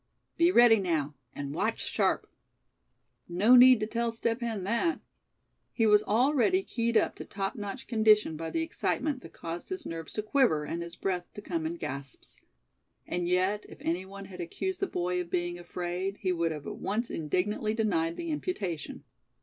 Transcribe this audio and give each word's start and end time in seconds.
Be 0.35 0.51
ready, 0.51 0.79
now; 0.79 1.13
and 1.35 1.53
watch 1.53 1.79
sharp!" 1.85 2.27
No 3.29 3.55
need 3.55 3.79
to 3.81 3.85
tell 3.85 4.11
Step 4.11 4.41
Hen 4.41 4.63
that. 4.63 4.99
He 5.73 5.85
was 5.85 6.01
already 6.01 6.63
keyed 6.63 6.97
up 6.97 7.15
to 7.17 7.23
top 7.23 7.55
notch 7.55 7.85
condition 7.85 8.35
by 8.35 8.49
the 8.49 8.63
excitement 8.63 9.21
that 9.21 9.33
caused 9.33 9.69
his 9.69 9.85
nerves 9.85 10.13
to 10.13 10.23
quiver, 10.23 10.63
and 10.63 10.81
his 10.81 10.95
breath 10.95 11.31
to 11.35 11.41
come 11.43 11.67
in 11.67 11.75
gasps. 11.75 12.41
And 13.05 13.27
yet, 13.27 13.63
if 13.69 13.77
any 13.81 14.07
one 14.07 14.25
had 14.25 14.41
accused 14.41 14.79
the 14.79 14.87
boy 14.87 15.21
of 15.21 15.29
being 15.29 15.59
afraid, 15.59 16.17
he 16.21 16.31
would 16.31 16.51
have 16.51 16.65
at 16.65 16.77
once 16.77 17.11
indignantly 17.11 17.75
denied 17.75 18.17
the 18.17 18.31
imputation. 18.31 19.03